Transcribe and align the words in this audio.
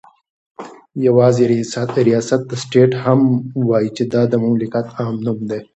يوازي 1.07 1.43
رياست 2.09 2.41
ته 2.47 2.55
سټيټ 2.63 2.91
هم 3.03 3.19
وايي 3.69 3.89
چې 3.97 4.03
دا 4.13 4.21
دمملكت 4.33 4.87
عام 4.97 5.15
نوم 5.25 5.39
دى 5.49 5.59